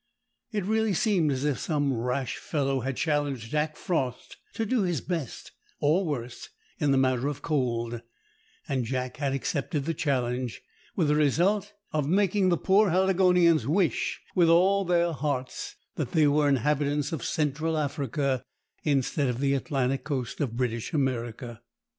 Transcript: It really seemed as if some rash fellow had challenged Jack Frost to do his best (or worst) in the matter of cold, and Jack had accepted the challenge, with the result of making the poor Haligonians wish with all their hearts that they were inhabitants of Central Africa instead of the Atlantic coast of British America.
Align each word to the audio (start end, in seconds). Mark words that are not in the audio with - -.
It 0.51 0.65
really 0.65 0.95
seemed 0.95 1.31
as 1.31 1.45
if 1.45 1.59
some 1.59 1.93
rash 1.93 2.37
fellow 2.37 2.79
had 2.79 2.97
challenged 2.97 3.51
Jack 3.51 3.75
Frost 3.77 4.37
to 4.55 4.65
do 4.65 4.81
his 4.81 4.99
best 4.99 5.51
(or 5.79 6.03
worst) 6.07 6.49
in 6.79 6.89
the 6.89 6.97
matter 6.97 7.27
of 7.27 7.43
cold, 7.43 8.01
and 8.67 8.83
Jack 8.83 9.17
had 9.17 9.31
accepted 9.33 9.85
the 9.85 9.93
challenge, 9.93 10.63
with 10.95 11.09
the 11.09 11.13
result 11.15 11.73
of 11.93 12.07
making 12.09 12.49
the 12.49 12.57
poor 12.57 12.89
Haligonians 12.89 13.67
wish 13.67 14.19
with 14.33 14.49
all 14.49 14.85
their 14.85 15.11
hearts 15.13 15.75
that 15.97 16.13
they 16.13 16.25
were 16.25 16.49
inhabitants 16.49 17.11
of 17.11 17.23
Central 17.23 17.77
Africa 17.77 18.41
instead 18.83 19.27
of 19.29 19.39
the 19.39 19.53
Atlantic 19.53 20.03
coast 20.03 20.41
of 20.41 20.57
British 20.57 20.93
America. 20.93 21.61